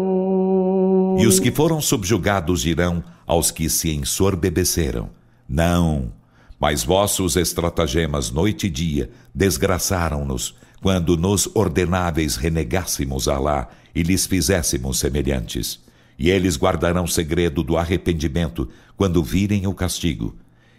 E 1.23 1.27
os 1.27 1.39
que 1.39 1.53
foram 1.53 1.81
subjugados 1.81 2.63
dirão 2.63 3.03
aos 3.25 3.53
que 3.53 3.71
se 3.71 3.95
ensorbebeceram: 3.95 5.11
Não, 5.49 6.13
mas 6.59 6.83
vossos 6.83 7.37
estratagemas 7.37 8.31
noite 8.33 8.67
e 8.67 8.71
dia 8.71 9.09
desgraçaram-nos 9.33 10.55
quando 10.81 11.17
nos 11.17 11.49
ordenáveis 11.55 12.35
renegássemos 12.35 13.29
Alá 13.29 13.69
e 13.95 14.03
lhes 14.03 14.27
fizéssemos 14.27 14.99
semelhantes. 14.99 15.79
E 16.19 16.29
eles 16.29 16.57
guardarão 16.57 17.07
segredo 17.07 17.63
do 17.63 17.77
arrependimento 17.77 18.69
quando 18.97 19.23
virem 19.23 19.67
o 19.69 19.75
castigo. 19.75 20.35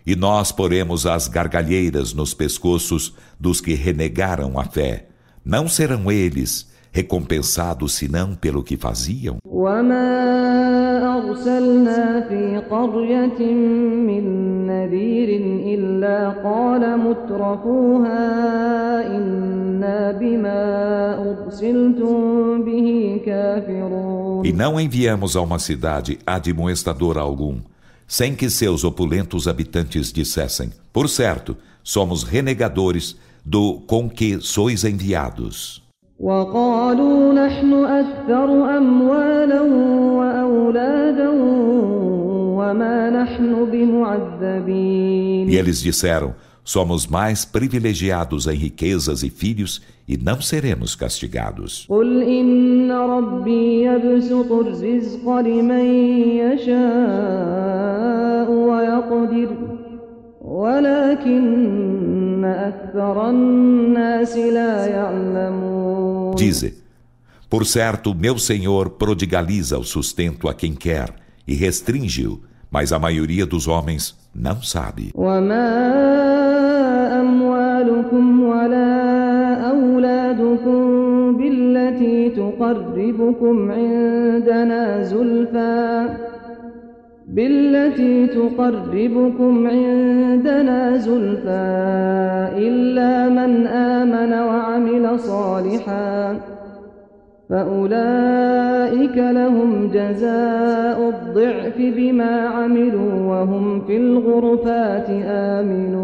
E 0.06 0.14
nós 0.14 0.52
poremos 0.52 1.06
as 1.06 1.30
gargalheiras 1.30 2.14
nos 2.14 2.34
pescoços 2.34 3.14
dos 3.40 3.62
que 3.62 3.74
renegaram 3.76 4.60
a 4.60 4.66
fé. 4.66 5.08
Não 5.44 5.70
serão 5.70 6.12
eles 6.12 6.73
recompensado 6.94 7.90
senão 7.90 8.36
pelo 8.36 8.64
que 8.64 8.78
faziam? 8.78 9.40
E 24.44 24.54
não 24.54 24.80
enviamos 24.80 25.36
a 25.36 25.42
uma 25.42 25.58
cidade 25.58 26.20
admoestador 26.28 27.18
algum, 27.18 27.60
sem 28.08 28.36
que 28.36 28.52
seus 28.52 28.84
opulentos 28.84 29.48
habitantes 29.48 30.14
dissessem: 30.14 30.72
Por 30.92 31.10
certo, 31.10 31.58
somos 31.84 32.22
renegadores 32.24 33.18
do 33.44 33.82
com 33.88 34.08
que 34.08 34.40
sois 34.40 34.84
enviados. 34.84 35.83
وقالوا 36.21 37.33
نحن 37.33 37.73
أكثر 37.73 38.77
أموالا 38.79 39.61
وأولادا 40.19 41.29
وما 42.59 43.11
نحن 43.11 43.65
بمعذبين 43.71 45.49
E 45.49 45.57
eles 45.57 45.81
disseram: 45.81 46.35
Somos 46.65 47.07
mais 47.07 47.45
privilegiados 47.45 48.47
em 48.47 48.55
riquezas 48.55 49.23
e 49.23 49.31
filhos 49.31 49.81
e 50.07 50.17
não 50.19 50.41
seremos 50.41 50.95
castigados. 50.97 51.87
قل 51.89 52.23
إن 52.23 52.93
ربي 52.93 53.83
يبسط 53.85 54.53
الرزق 54.53 55.31
لمن 55.41 55.85
يشاء 56.43 58.51
ويقدر 58.51 59.57
ولكن 60.41 62.45
أكثر 62.45 63.31
الناس 63.31 64.37
لا 64.37 64.87
يعلمون 64.87 65.72
Dize: 66.37 66.79
Por 67.49 67.65
certo, 67.65 68.15
meu 68.15 68.39
Senhor 68.39 68.91
prodigaliza 68.91 69.79
o 69.79 69.85
sustento 69.85 70.49
a 70.49 70.55
quem 70.55 70.75
quer 70.75 71.13
e 71.47 71.55
restringe-o, 71.55 72.41
mas 72.71 72.93
a 72.93 72.99
maioria 72.99 73.47
dos 73.47 73.67
homens 73.67 74.15
não 74.35 74.63
sabe. 74.63 75.13
وما 75.15 75.69
أموالكم 77.21 78.43
ولا 78.43 78.91
أولادكم 79.71 80.81
بالتي 81.37 82.31
تقربكم 82.31 83.71
عندنا 83.71 85.03
زلفى 85.05 86.09
بالتي 87.29 88.27
تقربكم 88.27 89.67
عندنا 89.67 90.97
زلفى 90.97 91.69
إلا 92.57 93.29
من 93.29 93.67
آمن 93.67 94.33
وعمل 94.33 95.21
صالحا 95.21 96.41
فأولئك 97.51 99.17
لهم 99.17 99.91
جزاء 99.91 101.09
الضعف 101.09 101.77
بما 101.79 102.49
عملوا 102.49 103.13
وهم 103.13 103.87
في 103.87 103.97
الغرفات 103.97 105.07
آمنون 105.25 105.99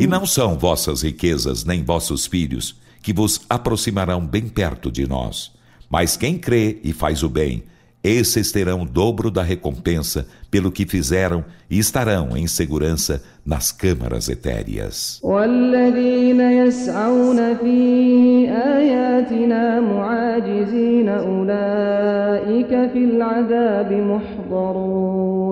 E 0.00 0.06
não 0.06 0.24
são 0.24 0.56
vossas 0.56 1.02
riquezas 1.02 1.64
nem 1.64 1.82
vossos 1.82 2.24
filhos 2.26 2.76
que 3.02 3.12
vos 3.12 3.40
aproximarão 3.50 4.24
bem 4.24 4.46
perto 4.48 4.92
de 4.92 5.08
nós. 5.08 5.50
Mas 5.90 6.16
quem 6.16 6.38
crê 6.38 6.78
e 6.84 6.92
faz 6.92 7.22
o 7.22 7.28
bem, 7.28 7.64
esses 8.02 8.52
terão 8.52 8.82
o 8.82 8.86
dobro 8.86 9.30
da 9.30 9.42
recompensa 9.42 10.26
pelo 10.50 10.70
que 10.70 10.86
fizeram 10.86 11.44
e 11.68 11.78
estarão 11.78 12.36
em 12.36 12.46
segurança 12.46 13.22
nas 13.44 13.72
câmaras 13.72 14.28
etéreas. 14.28 15.20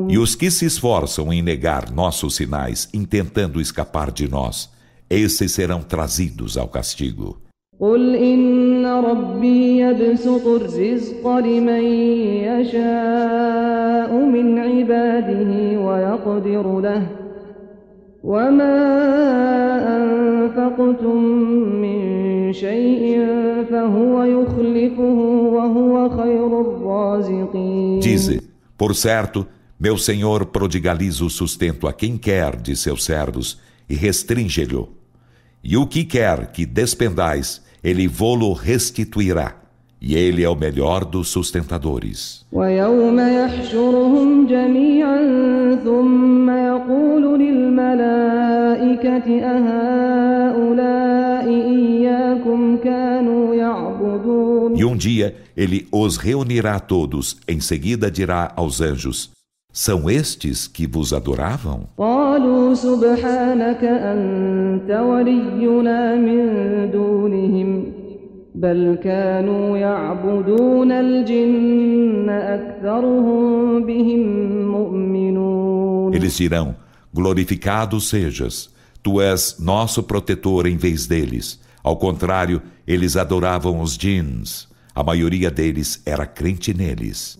E 0.09 0.19
os 0.19 0.35
que 0.35 0.51
se 0.51 0.65
esforçam 0.65 1.33
em 1.33 1.43
negar 1.43 1.91
nossos 1.91 2.37
sinais, 2.37 2.89
intentando 2.95 3.61
escapar 3.61 4.13
de 4.13 4.29
nós, 4.29 4.71
esses 5.11 5.53
serão 5.53 5.83
trazidos 5.83 6.57
ao 6.57 6.69
castigo. 6.69 7.41
قل 7.81 8.15
إن 8.15 8.70
ربي 8.91 9.79
يبسط 9.79 10.47
الرزق 10.47 11.37
لمن 11.37 11.85
يشاء 12.51 14.11
من 14.15 14.59
عباده 14.59 15.81
ويقدر 15.81 16.81
له 16.81 17.07
وما 18.25 18.77
أنفقتم 19.97 21.17
من 21.83 22.53
شيء 22.53 23.27
فهو 23.71 24.25
يخلفه 24.25 25.19
وهو 25.57 26.09
خير 26.11 26.61
الرازقين 26.61 28.01
Dize, 28.01 28.43
por 28.77 28.95
certo, 28.95 29.47
meu 29.79 29.97
Senhor 29.97 30.47
prodigaliza 30.47 31.25
o 31.25 31.31
sustento 31.31 31.87
a 31.87 31.93
quem 31.93 32.17
quer 32.17 32.57
de 32.57 32.75
seus 32.77 33.05
servos 33.05 33.61
e 33.89 33.95
restringe-lhe. 33.95 34.87
E 35.63 35.77
o 35.77 35.87
que 35.87 36.05
quer 36.05 36.53
que 36.53 36.65
despendais, 36.65 37.63
ele 37.84 38.08
vô-lo 38.08 38.54
restituirá. 38.54 39.56
E 40.04 40.16
ele 40.16 40.44
é 40.44 40.50
o 40.50 40.56
melhor 40.56 41.06
dos 41.06 41.28
sustentadores. 41.28 42.44
E 54.76 54.86
um 54.86 54.98
dia 54.98 55.36
ele 55.56 55.88
os 55.92 56.18
reunirá 56.18 56.76
a 56.76 56.80
todos, 56.80 57.38
em 57.48 57.60
seguida 57.60 58.10
dirá 58.10 58.52
aos 58.56 58.82
anjos: 58.82 59.30
são 59.74 60.10
estes 60.10 60.68
que 60.68 60.86
vos 60.86 61.14
adoravam? 61.14 61.88
Eles 76.14 76.36
dirão: 76.36 76.76
Glorificado 77.14 78.00
sejas, 78.02 78.70
tu 79.02 79.22
és 79.22 79.58
nosso 79.60 80.04
protetor 80.04 80.68
em 80.68 80.76
vez 80.76 81.08
deles. 81.08 81.62
Ao 81.82 81.96
contrário, 81.98 82.62
eles 82.86 83.16
adoravam 83.16 83.82
os 83.82 83.96
jins. 83.96 84.71
A 84.95 85.03
maioria 85.03 85.51
deles 85.51 86.03
era 86.07 86.27
crente 86.27 86.73
neles. 86.73 87.37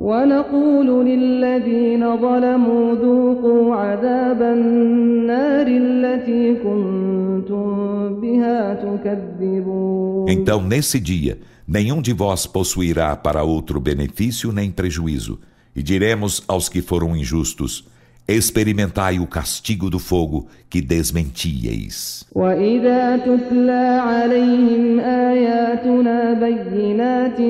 ونقول 0.00 1.06
للذين 1.06 2.16
ظلموا 2.16 2.94
ذوقوا 2.94 3.74
عذاب 3.74 4.42
النار 4.42 5.66
التي 5.66 6.54
كنتم 6.54 8.20
بها 8.20 8.74
تكذبون 8.74 10.28
Então 10.28 10.60
nesse 10.60 10.98
dia 10.98 11.38
nenhum 11.66 12.02
de 12.02 12.12
vós 12.12 12.46
possuirá 12.46 13.14
para 13.16 13.42
outro 13.44 13.80
benefício 13.80 14.50
nem 14.52 14.70
prejuízo 14.70 15.38
e 15.76 15.82
diremos 15.82 16.42
aos 16.48 16.68
que 16.68 16.82
foram 16.82 17.16
injustos 17.16 17.88
experimentai 18.28 19.18
o 19.20 19.26
castigo 19.26 19.90
do 19.90 19.98
fogo 19.98 20.46
que 20.70 20.80
desmentíeis. 20.80 22.24
وإذا 22.34 23.16
تتلى 23.16 24.00
عليهم 24.00 25.00
آياتنا 25.00 26.32
بينات 26.32 27.40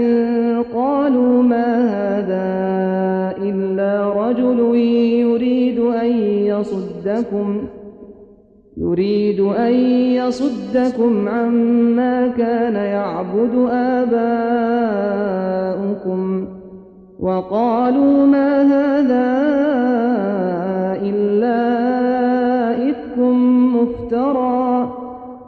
قالوا 0.74 1.42
ما 1.42 1.66
هذا 1.94 2.48
إلا 3.38 4.12
رجل 4.12 4.76
يريد 5.20 5.78
أن 5.78 6.12
يصدكم 6.50 7.68
يريد 8.76 9.40
أن 9.40 9.72
يصدكم 10.20 11.28
عما 11.28 12.28
كان 12.28 12.74
يعبد 12.74 13.54
آباؤكم 13.70 15.24
وقالوا 17.20 18.26
ما 18.26 18.62
هذا 18.62 19.54
افترى 23.84 25.04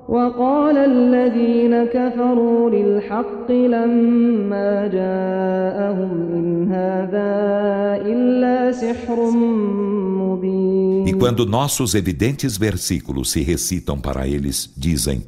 وقال 0.09 0.77
الذين 0.77 1.85
كفروا 1.85 2.71
للحق 2.71 3.51
لما 3.51 4.87
جاءهم 4.87 6.13
إن 6.35 6.73
هذا 6.73 7.33
إلا 8.07 8.73
سحر 8.73 9.31
مبين 9.31 11.07
E 11.07 11.13
quando 11.13 11.47
nossos 11.47 11.95
evidentes 11.95 12.57
versículos 12.57 13.31
se 13.31 13.43
recitam 13.43 13.99
para 14.01 14.27
eles, 14.27 14.73
dizem: 14.77 15.23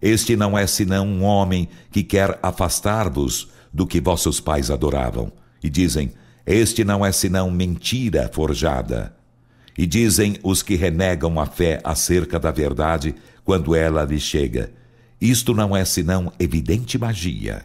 Este 0.00 0.36
não 0.36 0.56
é 0.58 0.66
senão 0.66 1.06
um 1.06 1.22
homem 1.24 1.68
que 1.90 2.02
quer 2.02 2.38
afastar-vos 2.42 3.50
do 3.72 3.86
que 3.86 4.00
vossos 4.00 4.40
pais 4.40 4.70
adoravam. 4.70 5.30
E 5.62 5.70
dizem: 5.70 6.12
Este 6.46 6.84
não 6.84 7.04
é 7.04 7.12
senão 7.12 7.50
mentira 7.50 8.30
forjada. 8.32 9.14
E 9.77 9.85
dizem 9.85 10.37
os 10.43 10.61
que 10.61 10.75
renegam 10.75 11.39
a 11.39 11.45
fé 11.45 11.79
acerca 11.83 12.39
da 12.39 12.51
verdade 12.51 13.15
quando 13.43 13.75
ela 13.75 14.03
lhes 14.03 14.21
chega. 14.21 14.71
Isto 15.19 15.53
não 15.53 15.75
é 15.75 15.85
senão 15.85 16.31
evidente 16.37 16.97
magia. 16.97 17.63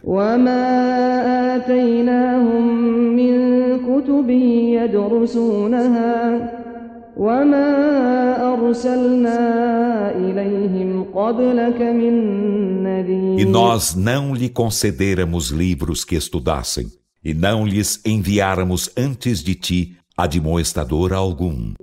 E 13.37 13.45
nós 13.45 13.93
não 13.93 14.33
lhe 14.33 14.47
concederamos 14.47 15.49
livros 15.49 16.05
que 16.05 16.15
estudassem, 16.15 16.87
e 17.21 17.33
não 17.33 17.67
lhes 17.67 17.99
enviáramos 18.05 18.89
antes 18.95 19.43
de 19.43 19.55
ti 19.55 19.98
admoestador 20.23 21.13
algum. 21.13 21.73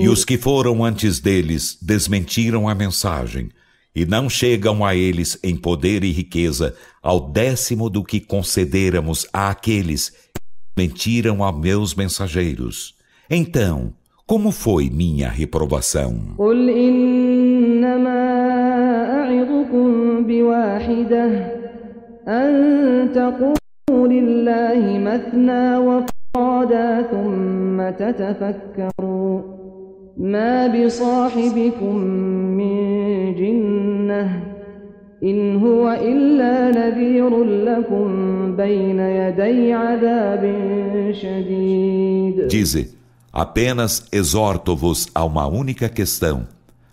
E 0.00 0.08
os 0.08 0.24
que 0.24 0.38
foram 0.38 0.84
antes 0.84 1.20
deles 1.20 1.78
desmentiram 1.80 2.68
a 2.68 2.74
mensagem 2.74 3.50
e 3.94 4.04
não 4.06 4.28
chegam 4.28 4.84
a 4.84 4.94
eles 4.94 5.38
em 5.42 5.56
poder 5.56 6.04
e 6.04 6.10
riqueza 6.10 6.74
ao 7.02 7.30
décimo 7.30 7.90
do 7.90 8.04
que 8.04 8.20
concederamos 8.20 9.26
àqueles 9.32 10.10
que 10.10 10.40
mentiram 10.76 11.44
a 11.44 11.52
meus 11.52 11.94
mensageiros. 11.94 12.94
Então, 13.30 13.94
como 14.28 14.52
foi 14.52 14.90
minha 14.90 15.30
reprovação? 15.30 16.12
ما 30.18 30.66
بصاحبكم 30.66 31.96
من 32.58 32.74
جنة 33.34 34.42
إن 35.22 35.56
هو 35.56 35.98
إلا 36.02 36.70
نذير 36.70 37.44
لكم 37.44 38.06
بين 38.56 39.00
يدي 39.00 39.72
عذاب 39.72 40.42
شديد 41.12 42.48
Dize, 42.50 42.97
Apenas 43.37 44.05
exorto-vos 44.11 45.07
a 45.13 45.25
uma 45.25 45.47
única 45.47 45.89
questão, 45.89 46.47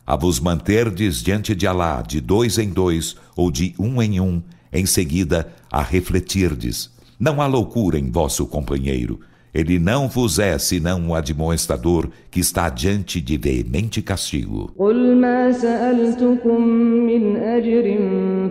a 0.06 0.16
vos 0.16 0.40
manterdes 0.40 1.22
diante 1.22 1.54
de 1.54 1.66
Alá 1.66 2.02
de 2.02 2.20
dois 2.20 2.56
em 2.56 2.70
dois 2.70 3.14
ou 3.36 3.50
de 3.50 3.74
um 3.78 4.00
em 4.00 4.20
um, 4.20 4.42
em 4.72 4.86
seguida 4.86 5.52
a 5.70 5.82
refletirdes. 5.82 6.90
Não 7.18 7.42
há 7.42 7.46
loucura 7.46 7.98
em 7.98 8.10
vosso 8.10 8.46
companheiro. 8.46 9.20
Ele 9.52 9.78
não 9.78 10.08
vos 10.08 10.38
é 10.38 10.58
senão 10.58 11.00
um 11.00 11.14
admoestador 11.14 12.08
que 12.30 12.40
está 12.40 12.68
diante 12.68 13.20
de 13.20 13.36
veemente 13.36 14.00
castigo. 14.00 14.72
قل 14.78 15.16
ما 15.16 15.52
سألتكم 15.52 16.60
من 17.06 17.36
أجر 17.36 17.98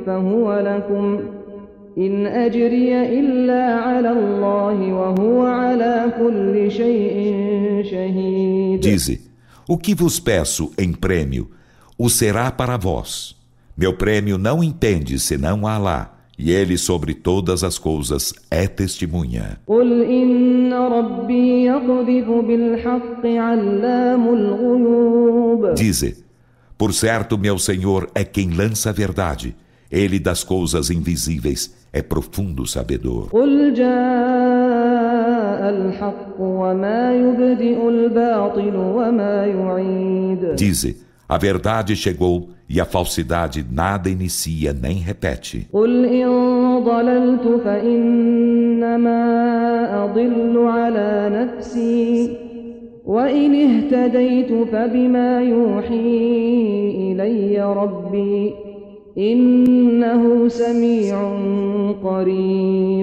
فهو 0.05 0.59
لكم 0.59 1.19
إن 1.97 2.25
أجري 2.27 3.19
إلا 3.19 3.63
على 3.75 4.11
الله 4.11 4.93
وهو 4.93 5.45
على 5.45 6.13
كل 6.19 6.71
شيء 6.71 7.83
شهيد 7.83 8.81
Dize: 8.81 9.19
O 9.67 9.77
que 9.77 9.93
vos 9.93 10.19
peço 10.19 10.71
em 10.77 10.93
prêmio, 10.93 11.49
o 11.97 12.09
será 12.09 12.51
para 12.51 12.77
vós. 12.77 13.35
Meu 13.77 13.93
prêmio 13.93 14.37
não 14.37 14.63
entende 14.63 15.19
senão 15.19 15.67
a 15.67 15.73
Alá, 15.73 16.17
e 16.37 16.51
ele 16.51 16.77
sobre 16.77 17.13
todas 17.13 17.63
as 17.63 17.77
coisas 17.77 18.33
é 18.49 18.67
testemunha. 18.67 19.57
قل 19.67 20.03
إن 20.03 20.73
ربي 20.73 21.65
يقذف 21.65 22.29
بالحق 22.47 23.25
علام 23.25 24.29
الغيوب 24.29 25.75
Dize: 25.75 26.23
Por 26.77 26.93
certo, 26.93 27.37
meu 27.37 27.59
Senhor 27.59 28.09
é 28.15 28.23
quem 28.23 28.51
lança 28.51 28.89
a 28.89 28.93
verdade. 28.93 29.55
Ele 29.93 30.19
das 30.19 30.43
coisas 30.43 30.89
invisíveis 30.91 31.73
é 31.91 32.01
profundo 32.01 32.65
sabedor. 32.67 33.29
قل 33.31 33.73
جاء 33.73 33.89
الحق 35.69 36.39
وما 36.39 37.15
يبدئ 37.15 37.89
الباطل 37.89 38.75
وما 38.75 39.45
يعيد 39.45 40.55
Dize: 40.55 40.95
A 41.27 41.37
verdade 41.37 41.95
chegou 41.95 42.49
e 42.69 42.79
a 42.79 42.85
falsidade 42.85 43.65
nada 43.71 44.09
inicia 44.09 44.73
nem 44.73 44.99
repete. 44.99 45.67
قل 45.73 46.05
إن 46.05 46.83
ضللت 46.85 47.61
فإنما 47.65 49.23
أضل 50.05 50.57
على 50.67 51.29
نفسي 51.33 52.37
وإن 53.05 53.55
اهتديت 53.55 54.67
فبما 54.71 55.41
يوحي 55.41 56.17
إلي 57.11 57.73
ربي 57.73 58.53
إنه 58.53 58.53
سميع 58.53 58.53
قريب 58.53 58.72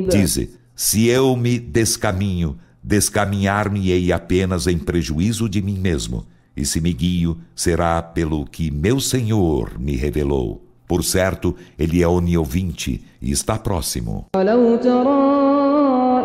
Dize: 0.08 0.50
Se 0.74 1.06
eu 1.08 1.36
me 1.36 1.58
descaminho, 1.58 2.56
descaminhar-me-ei 2.82 4.12
apenas 4.12 4.66
em 4.66 4.78
prejuízo 4.78 5.48
de 5.48 5.60
mim 5.60 5.78
mesmo. 5.78 6.24
E 6.56 6.64
se 6.64 6.80
me 6.80 6.92
guio, 6.92 7.36
será 7.54 8.00
pelo 8.02 8.46
que 8.46 8.70
meu 8.70 8.98
Senhor 8.98 9.78
me 9.78 9.94
revelou. 9.94 10.62
Por 10.88 11.02
certo, 11.02 11.54
ele 11.78 12.00
é 12.00 12.08
oniovinte 12.08 13.04
e 13.20 13.30
está 13.30 13.58
próximo. 13.58 14.26
ولو 14.36 14.76
ترى 14.76 15.46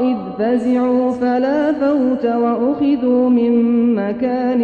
إذ 0.02 0.18
فزعوا 0.38 1.12
فلا 1.12 1.74
فوت 1.80 2.26
وأخذوا 2.26 3.30
من 3.30 3.96
مكان 3.96 4.62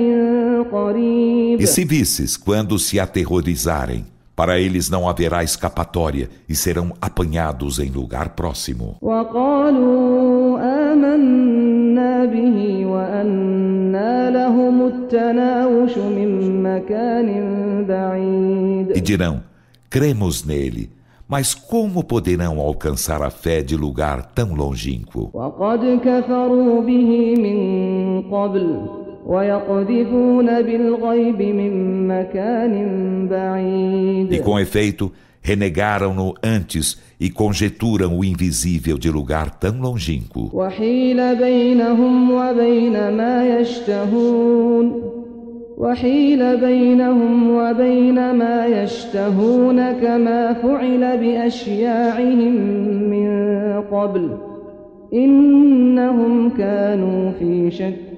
قريب 0.71 1.61
E 1.61 1.67
se 1.67 1.83
visses 1.83 2.37
quando 2.37 2.77
se 2.79 2.99
aterrorizarem, 2.99 4.05
para 4.42 4.58
eles 4.58 4.90
não 4.90 5.08
haverá 5.08 5.44
escapatória 5.44 6.28
e 6.48 6.54
serão 6.56 6.92
apanhados 7.00 7.78
em 7.78 7.88
lugar 7.88 8.30
próximo. 8.30 8.96
E 18.96 19.00
dirão: 19.00 19.44
cremos 19.88 20.44
nele. 20.44 20.90
Mas 21.28 21.54
como 21.54 22.02
poderão 22.02 22.58
alcançar 22.58 23.22
a 23.22 23.30
fé 23.30 23.62
de 23.62 23.76
lugar 23.76 24.32
tão 24.34 24.54
longínquo? 24.54 25.30
وقد 29.25 29.87
كفروا 29.87 30.41
به 30.41 30.57
من 30.57 30.57
قبل 30.57 30.57
ويقذفون 30.57 30.61
بالغيب 30.61 31.41
من 31.41 32.07
مكان 32.07 32.73
E 33.27 33.29
بعيد 33.29 34.43
com 34.43 34.59
efeito, 34.59 35.11
renegaram-no 35.41 36.33
antes 36.43 36.97
e 37.19 37.29
conjeturam 37.29 38.17
o 38.17 38.23
invisível 38.23 38.97
de 38.97 39.09
lugar 39.09 39.49
tão 39.49 39.79
longínquo. 39.81 40.49
وحيل 40.53 41.35
بينهم 41.35 42.31
وبين 42.31 43.17
ما 43.17 43.59
يشتهون 43.59 45.01
وحيل 45.77 46.57
بينهم 46.57 47.49
وبين 47.49 48.31
ما 48.31 48.65
يشتهون 48.65 49.91
كما 49.91 50.53
فعل 50.53 51.17
بأشياعهم 51.17 52.55
من 53.09 53.29
قبل 53.91 54.37
إنهم 55.13 56.49
كانوا 56.49 57.31
في 57.31 57.71
شك 57.71 57.93
مريب 57.93 58.10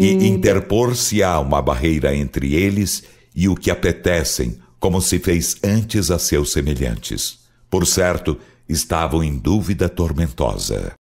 e 0.00 0.28
interpor-se-á 0.28 1.40
uma 1.40 1.62
barreira 1.62 2.14
entre 2.14 2.54
eles 2.54 3.04
e 3.34 3.48
o 3.48 3.54
que 3.54 3.70
apetecem, 3.70 4.58
como 4.80 5.00
se 5.00 5.18
fez 5.18 5.56
antes 5.62 6.10
a 6.10 6.18
seus 6.18 6.52
semelhantes. 6.52 7.38
Por 7.70 7.86
certo, 7.86 8.38
estavam 8.68 9.22
em 9.22 9.36
dúvida 9.36 9.88
tormentosa. 9.88 10.97